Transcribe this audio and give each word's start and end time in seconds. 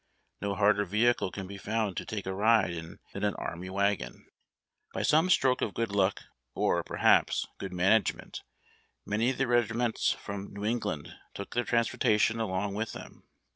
No 0.41 0.55
harder 0.55 0.83
vehicle 0.83 1.29
can 1.29 1.45
be 1.45 1.59
found 1.59 1.95
to 1.97 2.05
take 2.07 2.25
a 2.25 2.33
ride 2.33 2.71
in 2.71 2.97
than 3.13 3.23
an 3.23 3.35
army 3.35 3.69
wagon. 3.69 4.25
By 4.95 5.03
some 5.03 5.29
stroke 5.29 5.61
of 5.61 5.75
good 5.75 5.91
luck, 5.91 6.23
or, 6.55 6.81
perhaps, 6.83 7.45
good 7.59 7.71
manage 7.71 8.11
ment, 8.15 8.41
many 9.05 9.29
of 9.29 9.37
the 9.37 9.45
regiments 9.45 10.11
from 10.11 10.53
New 10.55 10.65
England 10.65 11.13
took 11.35 11.53
their 11.53 11.65
transportation 11.65 12.39
along 12.39 12.73
wdth 12.73 12.93
them. 12.93 13.27